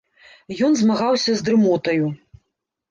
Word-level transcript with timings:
Ён 0.67 0.71
змагаўся 0.81 1.31
з 1.43 1.47
дрымотаю. 1.51 2.05